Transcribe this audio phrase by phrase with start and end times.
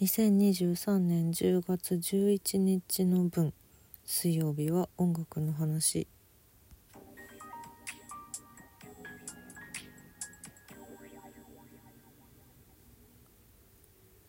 [0.00, 3.52] 2023年10月11日の分
[4.04, 6.06] 水曜日は音楽の話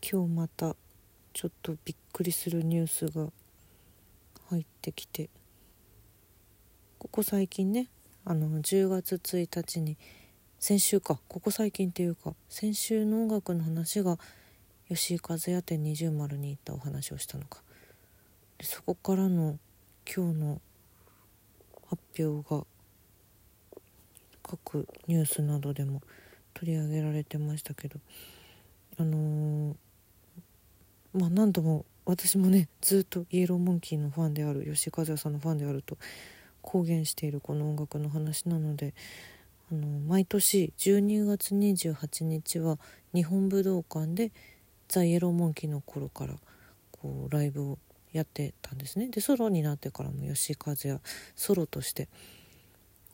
[0.00, 0.74] 今日また
[1.34, 3.30] ちょっとびっくりするニュースが
[4.48, 5.28] 入ってきて。
[6.98, 7.88] ここ最近ね
[8.24, 9.98] あの10月1日に
[10.58, 14.18] 先週かここ最近っていうか先週の音楽の話が
[14.88, 17.62] 吉井和也店二重丸に行ったお話をしたのか。
[18.58, 19.58] でそこからの
[20.06, 20.60] 今日の
[21.88, 22.64] 発表が
[24.42, 26.02] 各ニュースなどでも
[26.54, 28.00] 取り上げられてましたけど
[28.98, 29.74] あのー、
[31.14, 35.98] まあ何度も私もねずっとイエローモンキーのファンである吉井和也さんのファンであると
[36.62, 38.94] 公言しているこの音楽の話なので
[39.70, 42.78] あの毎年12月28日は
[43.14, 44.32] 日本武道館で
[44.88, 46.34] ザ・イエローモンキーの頃から
[46.90, 47.78] こうライブを
[48.12, 49.08] やってたんですね。
[49.08, 51.00] でソロになってからも吉井和也
[51.36, 52.08] ソロとして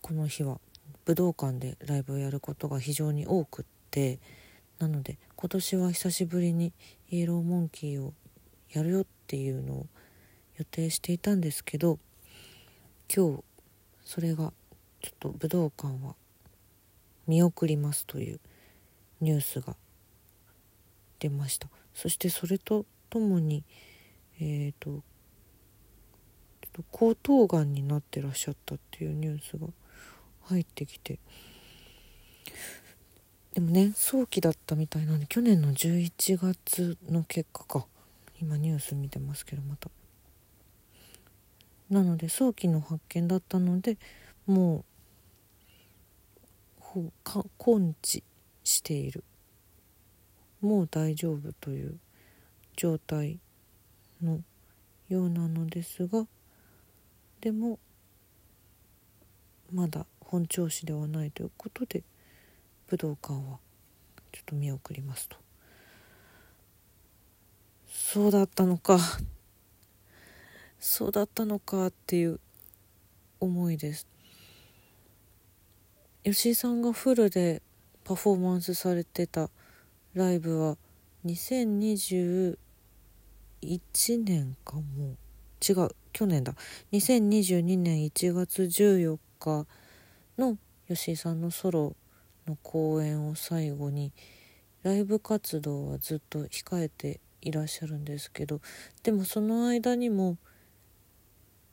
[0.00, 0.60] この日は
[1.04, 4.18] 武道館でライブをやることが非常に多くって
[4.78, 6.72] なので今年は久しぶりに
[7.10, 8.12] イエローモンキーを
[8.70, 9.86] やるよっていうのを
[10.56, 11.98] 予定していたんですけど
[13.14, 13.44] 今日
[14.04, 14.52] それが
[15.00, 16.14] ちょっと武道館は
[17.26, 18.40] 見送りますという
[19.20, 19.76] ニュースが
[21.24, 21.68] 出ました。
[21.94, 23.64] そしてそれとともに
[24.38, 25.02] えっ、ー、と
[26.90, 29.68] 喉頭がんになってらっしゃったっていうニュースが
[30.42, 31.18] 入ってきて。
[33.54, 37.86] でもね早期だったみたいなんで去年の11月の結果か。
[38.42, 39.88] 今ニュース見てますけどまた。
[41.88, 43.96] なので早期の発見だったので
[44.46, 44.84] も
[46.94, 47.00] う
[47.64, 48.22] 根治
[48.62, 49.24] している。
[50.64, 51.98] もう大丈夫という
[52.74, 53.38] 状態
[54.22, 54.40] の
[55.10, 56.26] ようなのですが
[57.42, 57.78] でも
[59.70, 62.02] まだ本調子ではないということで
[62.88, 63.58] 武道館は
[64.32, 65.36] ちょっと見送りますと。
[67.86, 68.98] そうだったのか。
[70.80, 72.40] そうだったのかっていう
[73.38, 74.06] 思いです。
[76.24, 77.60] 吉井さんがフルで
[78.02, 79.50] パフォーマンスされてた
[80.14, 80.76] ライブは
[81.26, 82.56] 2021
[84.24, 85.16] 年かも。
[85.66, 86.54] 違う去年だ。
[86.92, 89.66] 2022年1月14日
[90.38, 90.58] の
[90.88, 91.96] 吉井さんのソロ
[92.46, 94.12] の公演を最後に
[94.82, 98.60] ライブ活動はずっと控えていらっしゃるんですけど
[99.02, 100.36] でもその間にも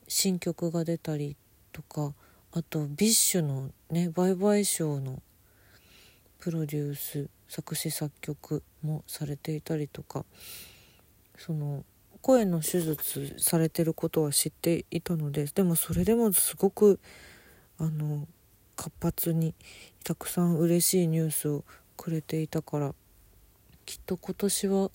[0.07, 1.35] 新曲が出たり
[1.73, 2.13] とか
[2.53, 5.21] あと BiSH のね「Bye-Bye Show」の
[6.39, 10.23] プロデュース作詞作曲もされていたりとか
[11.37, 11.83] その
[12.21, 17.01] 声の手術されてることは知っていたのででもそれでもすごく
[17.77, 18.25] あの
[18.77, 19.53] 活発に
[20.05, 21.65] たくさん嬉しいニュースを
[21.97, 22.95] くれていたから
[23.85, 24.89] きっと今年は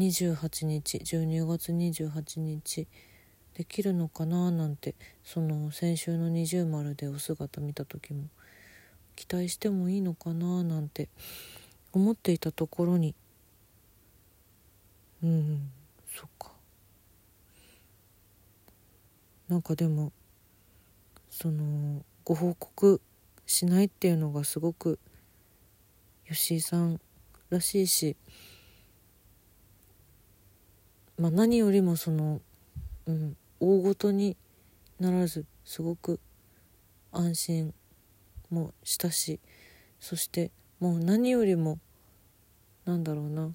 [0.00, 2.88] 28日12月28日
[3.54, 8.24] できるのかななんてその先週の二重丸でお姿見た時も
[9.32, 11.08] 待してもいいのかななんて
[11.92, 13.14] 思っていたところに。
[15.22, 15.70] うん
[16.14, 16.52] そっか。
[19.48, 20.12] なんかでも
[21.30, 23.00] そのご報告
[23.46, 24.98] しないっていうのがすごく
[26.28, 27.00] 吉井さん
[27.50, 28.16] らしいし
[31.18, 32.40] まあ何よりもその、
[33.06, 34.36] うん、大ごとに
[34.98, 36.18] ならずすごく
[37.12, 37.74] 安心
[38.52, 39.40] もしたし
[39.98, 41.78] そしてもう何よりも
[42.84, 43.54] なんだろうな。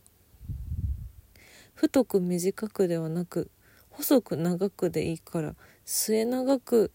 [1.74, 3.52] 太く短くではなく
[3.91, 6.91] 細く長くでいいから末永く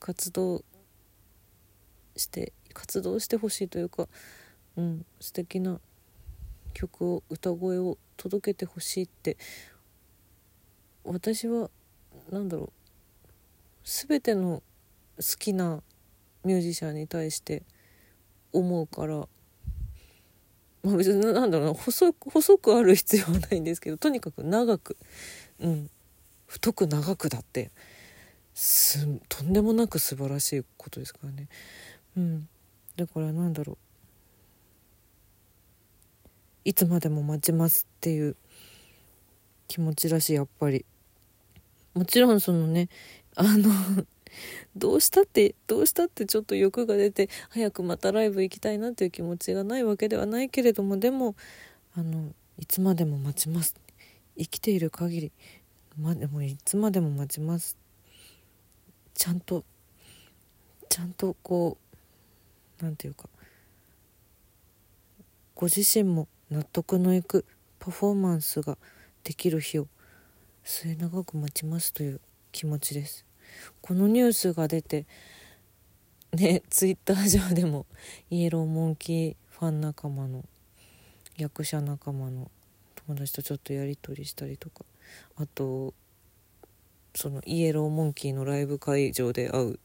[0.00, 0.64] 活動
[2.16, 4.08] して活動してほしいというか、
[4.76, 5.78] うん、素敵な
[6.72, 9.36] 曲を歌声を届けてほしいって
[11.04, 11.70] 私は
[12.30, 12.72] 何だろう
[13.84, 14.62] 全ての
[15.18, 15.82] 好きな
[16.44, 17.62] ミュージシャンに対して
[18.52, 19.26] 思うから。
[20.82, 24.96] まあ別になんだろうな細く細くある必要はないんですけどとにかく長く。
[25.60, 25.90] うん。
[26.46, 27.70] 太く長くだって。
[28.54, 31.48] すとんでもなく素晴らしいことですからね。
[32.16, 32.48] うん。
[32.96, 33.78] だからなんだろう。
[36.64, 38.36] いつまでも待ちますっていう
[39.68, 40.84] 気持ちらしいやっぱり。
[41.94, 42.88] もちろんそのね
[43.36, 43.70] あの
[44.76, 51.36] どうしたってどうしたってちょっと欲が出て早くまたライブ行きたいなっていう気持ちがないわけではないけれどもでも
[51.96, 53.74] あのいつまでも待ちます。
[54.36, 55.32] 生きている限り
[56.00, 57.76] までもいつまでも待ちます。
[59.14, 59.64] ちゃんと
[60.88, 61.78] ちゃんとこ
[62.80, 63.28] う何て言うか
[65.54, 67.44] ご自身も納得のいく
[67.78, 68.76] パフォーマンスが
[69.22, 69.86] できる日を
[70.64, 72.20] 末永く待ちますという
[72.50, 73.24] 気持ちです。
[73.80, 75.06] このニュースが出て
[76.32, 77.86] ねツイッター上でも
[78.30, 80.44] イエローモンキーファン仲間の
[81.36, 82.50] 役者仲間の
[83.06, 84.84] 友達とちょっとやり取りしたりとか
[85.36, 85.94] あと
[87.14, 89.78] そのイエローモンキーのライブ会場で会う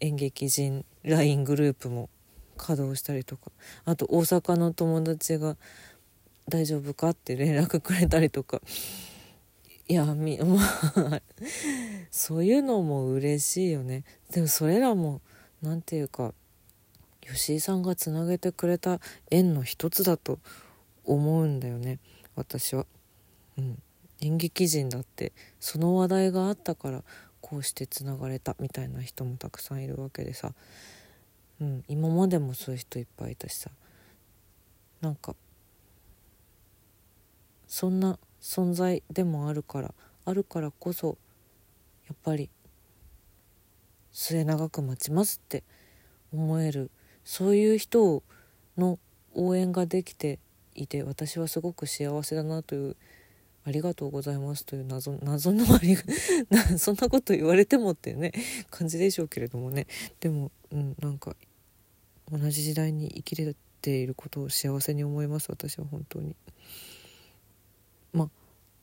[0.00, 2.10] 演劇人 LINE グループも
[2.56, 3.50] 稼働したりとか
[3.84, 5.56] あと大阪の友達が
[6.48, 8.60] 「大丈夫か?」って連絡くれたりとか
[9.88, 11.22] いやみまあ
[12.10, 14.04] そういうのも嬉しいよね。
[14.32, 15.20] でもそれらも
[15.62, 16.34] 何て言うか
[17.20, 19.00] 吉井さんがつなげてくれた
[19.30, 20.40] 縁の一つだと
[21.04, 22.00] 思うんだよね。
[22.34, 22.86] 私は。
[23.58, 23.82] うん、
[24.20, 27.02] 演劇人だってその話題があったから
[27.40, 30.52] こうしてつながれたみたいな人もたくさんいるわけでさ。
[31.60, 33.70] うん、今までもそういう人いっぱいいたしさ。
[35.00, 35.36] なんか
[37.68, 39.94] そんな存在でもあるから
[40.24, 41.18] あるからこそ
[42.08, 42.50] やっぱり
[44.12, 45.62] 末永く待ちますって
[46.32, 46.90] 思える
[47.24, 48.22] そういう人
[48.78, 48.98] の
[49.34, 50.38] 応援ができて
[50.74, 52.96] いて私はすごく幸せだなという
[53.64, 55.96] ありがとうございますという謎謎のあり
[56.50, 58.32] がそんなこと言われてもっていうね
[58.70, 59.88] 感じでしょうけれどもね。
[60.20, 61.34] でも、うん、なんか
[62.30, 66.36] 同じ時代に生きれていることを幸せに思います私は本当に。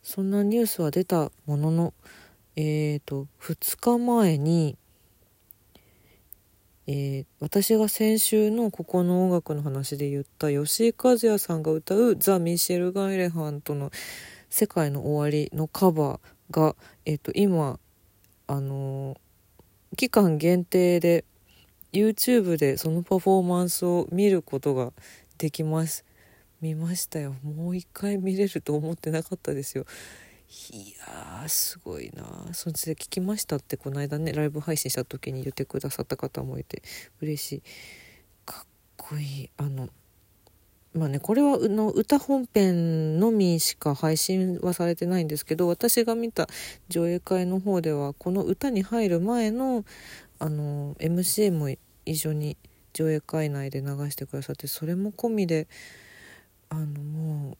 [0.03, 1.93] そんなニュースは出たものの
[2.55, 4.77] えっ、ー、と2日前に
[6.85, 13.89] えー、私が先週のここの音楽の話で言った吉井和也さんが歌うザ・ミシェル・ガイレハントの
[14.49, 17.79] 「世界の終わり」のカバーが、えーと今
[18.47, 21.23] あのー、期間限定で
[21.93, 24.91] YouTube でそのパフォーマンスを見ることが
[25.37, 26.03] できます。
[26.63, 27.35] 見ましたよ。
[27.43, 29.85] もう一回見れると思ってなかったですよ。
[30.71, 32.53] いやーすごいな。
[32.53, 36.81] そっちで聞きましたってこの間ねライブ配信した時に言ってくださった方もいて。
[37.21, 37.63] 嬉しい。
[38.45, 39.49] かっこいい。
[39.57, 39.89] あの
[40.93, 46.47] まあねこれはの歌本編のみしか配信はされてないんですけど私が見た
[46.87, 49.83] 上映会の方ではこの歌に入る前の
[50.39, 51.69] あの MC も
[52.05, 52.55] 一緒に
[52.93, 55.67] 上映会内で流してくださってそれも込みで
[56.69, 57.57] あのもう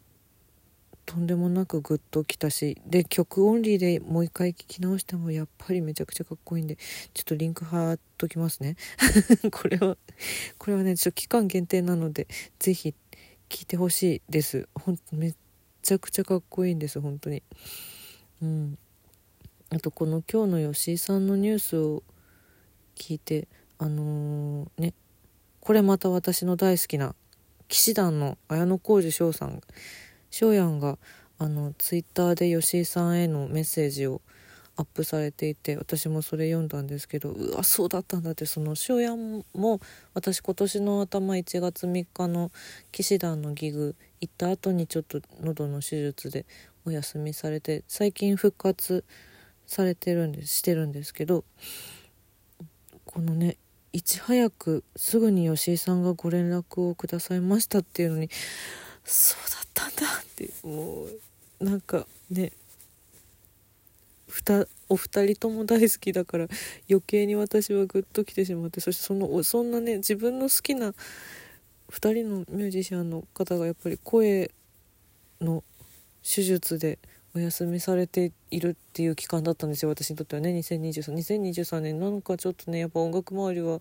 [1.05, 6.77] とんでもなくグッときたしで曲オンリーでもう一回聴き直してもやっぱりめちゃくちゃかっこいいんで
[7.13, 8.77] ちょっとリンク貼っときますね。
[9.51, 9.97] これは
[10.57, 12.27] これはねちょっと期間限定なので
[12.59, 12.94] 是非
[13.50, 14.67] 聴いてほしいです。
[14.75, 15.33] ほんめ
[15.81, 17.44] ちゃくちゃかっこいいんです本当に。
[18.41, 18.77] うん。
[19.69, 22.03] あとこの今日の吉井さんのニュースを
[22.95, 23.47] 聞いて
[23.79, 24.94] あのー、ね
[25.59, 27.15] これまた私の大好きな
[27.73, 29.59] 騎士団の綾小路翔さん
[30.29, 30.99] 翔やんが
[31.39, 34.21] あのツイッターで吉井さんへのメッセージを
[34.75, 39.79] アップされていて私もそれ読んだんですけどうわそうだったんだってその翔やんも
[40.13, 42.51] 私今年の頭1月3日の
[42.91, 46.45] 騎士団のギグ行った後にちょっと喉の手術で
[46.85, 49.03] お休みされて最近復活
[49.65, 51.44] されてるんですしてるんですけど
[53.06, 53.57] このね
[53.94, 58.30] いち早くすぐに吉井さんがご連絡をくださいましたっていうのに
[59.06, 61.06] そうだったんだっても
[61.62, 62.52] うなんかね
[64.90, 66.47] お二人とも大好きだから
[66.90, 70.94] 余計に私はグッときてしまってそしてそのそんなね自分の好きな
[71.92, 74.52] 2人のミュージシャンの方がやっぱり声
[75.40, 75.64] の
[76.23, 76.97] 手術で
[77.35, 83.80] お休みされているっていう期間だったんですよ私にとってはね2023 2023年なんかちょっとねやっぱ音楽周りは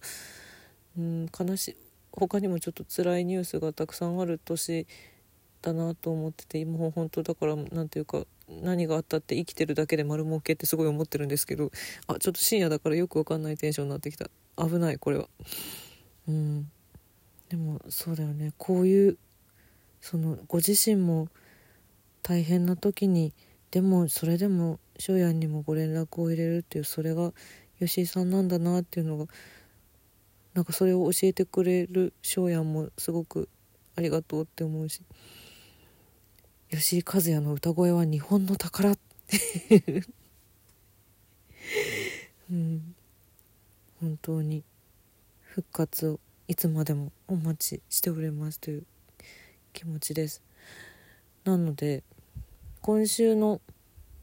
[0.96, 1.76] うん悲しい
[2.12, 4.86] 他にもちょっと辛いニュースがたくさんある年
[5.60, 11.70] だなと思ってて今も本当だから何ていうか何があったって生きてるだけで丸儲けってすごい思ってるんですけど
[12.06, 14.26] あちょっと深夜だからよくわかんないテンションになってきた。
[14.56, 15.28] 危ないこれは。
[16.28, 16.70] うん。
[17.48, 18.52] でもそうだよね。
[18.58, 19.18] こういう
[20.00, 21.28] そのご自身も
[22.22, 23.32] 大変な時に
[23.70, 27.32] でもそれでも翔やんにもご連絡を入れるっていうそれが
[27.78, 29.26] 吉井さんなんだなっていうのが
[30.54, 33.48] なんかそれを教えてくれる翔やんもすごく
[33.96, 35.02] ありがとうって思うし
[36.70, 39.82] 吉井和也の歌声は日本の宝って
[42.50, 42.94] うん。
[44.02, 44.64] 本当に
[45.42, 48.84] 復活をいつまでもお待ちしておりますという
[49.72, 50.42] 気持ちです。
[51.44, 52.02] なので
[52.84, 53.60] 今週の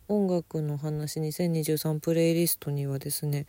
[0.10, 3.46] 音楽の話2023プレイリストにはですね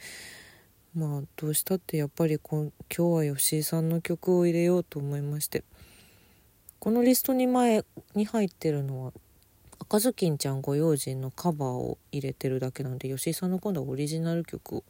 [0.94, 5.64] まあどうしたってやっぱり今日は吉井さんの曲を入れようと思いまして
[6.78, 9.12] このリストに前に入ってるのは
[9.80, 14.84] 赤ずきんちゃんご用心のカバーを入れてるだけなんで吉井さんの今度はオリジナル曲を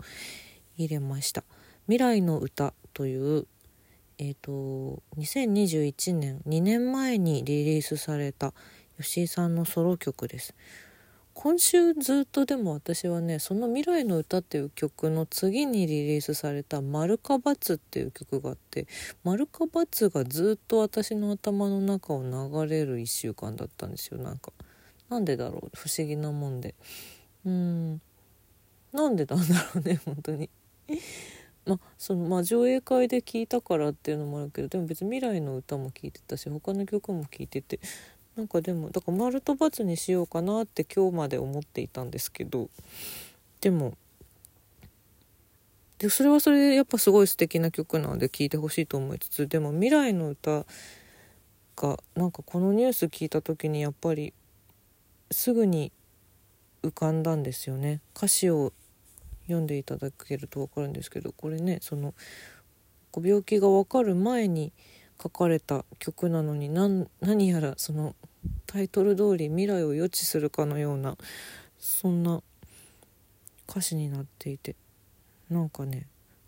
[0.77, 1.45] 入れました
[1.89, 3.47] 「未来の歌」という
[4.19, 8.53] えっ、ー、と2021年2年前にリリースされた
[9.01, 10.55] 吉井さんのソロ曲です。
[11.33, 18.87] 今週ずっとでも私はねその「未来の歌」っていう曲の次にリリースされた「丸か×」っていう曲があって
[19.25, 24.19] 「丸か×」がずっと私の頭の中を流れる1週間だったんですよ。
[24.19, 24.53] なんか
[25.09, 25.71] なんでだろう？
[25.75, 26.75] 不思議なもんで。
[27.47, 28.03] うん。
[28.93, 30.51] なんでなんだろうね 本当に。
[31.65, 37.81] まあそのまあ上映会で聴いたからっていうのもあるけどでも別に未来の歌も聴いてたし他の曲も聴いてて
[38.41, 42.71] なんかでもだから丸と×にしようかなって今日まで思っていたんですけど
[43.61, 43.99] でも
[45.99, 50.65] でそれはそれでやっぱすごい素敵な曲なので聴いてほしいと思いつつでも未来の歌
[51.77, 54.33] がなんかこのニュース聞いた時にやっぱり
[55.31, 55.93] すぐに
[56.83, 58.01] 浮かんだんですよね。
[58.17, 58.73] 歌詞を
[59.43, 62.15] 読んでいただけると分かるんですけどこれねその
[63.15, 64.73] 病気が分かる前に
[65.23, 68.15] 書かれた曲なのに何やらその
[68.67, 71.17] タイトル通り未来を予知するかのような
[71.79, 72.43] そんな
[73.69, 74.77] 歌詞になっていて
[75.51, 76.07] なんかね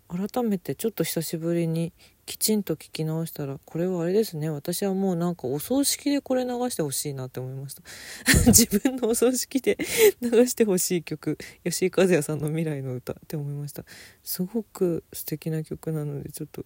[0.09, 1.91] 改めてちょっと久しぶりに
[2.25, 4.49] きちんと聞き直したらこれはあれですね。
[4.49, 7.81] 私はもうなんかお葬式でこれ流してほしいなって思いました。
[8.47, 9.77] 自分のお葬式で
[10.21, 13.83] 流してほしい曲吉井和也さんの「未来の歌」って思いました。
[14.23, 16.63] すごく素敵な曲なのでちょっと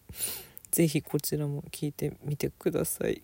[0.69, 3.23] 是非こちらも聴いてみてください。